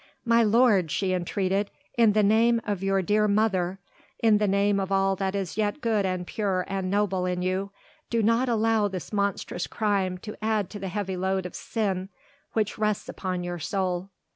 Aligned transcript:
"My 0.25 0.41
lord!" 0.41 0.89
she 0.89 1.13
entreated, 1.13 1.69
"in 1.95 2.13
the 2.13 2.23
name 2.23 2.59
of 2.65 2.81
your 2.81 3.03
dear 3.03 3.27
mother, 3.27 3.77
in 4.17 4.39
the 4.39 4.47
name 4.47 4.79
of 4.79 4.91
all 4.91 5.15
that 5.17 5.35
is 5.35 5.57
yet 5.57 5.79
good 5.79 6.07
and 6.07 6.25
pure 6.25 6.65
and 6.67 6.89
noble 6.89 7.27
in 7.27 7.43
you, 7.43 7.69
do 8.09 8.23
not 8.23 8.49
allow 8.49 8.87
this 8.87 9.13
monstrous 9.13 9.67
crime 9.67 10.17
to 10.17 10.35
add 10.43 10.71
to 10.71 10.79
the 10.79 10.87
heavy 10.89 11.17
load 11.17 11.45
of 11.45 11.53
sin 11.53 12.09
which 12.53 12.79
rests 12.79 13.09
upon 13.09 13.43
your 13.43 13.59
soul. 13.59 14.09